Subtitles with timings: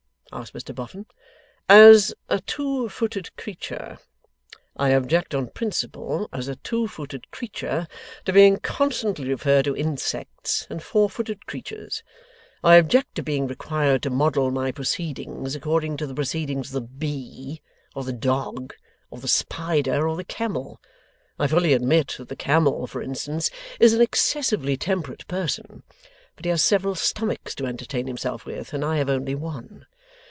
[0.33, 1.05] asked Mr Boffin.
[1.67, 3.97] 'As a two footed creature;
[4.77, 7.85] I object on principle, as a two footed creature,
[8.23, 12.01] to being constantly referred to insects and four footed creatures.
[12.63, 16.87] I object to being required to model my proceedings according to the proceedings of the
[16.89, 17.61] bee,
[17.93, 18.73] or the dog,
[19.09, 20.79] or the spider, or the camel.
[21.37, 23.49] I fully admit that the camel, for instance,
[23.81, 25.83] is an excessively temperate person;
[26.37, 29.87] but he has several stomachs to entertain himself with, and I have only one.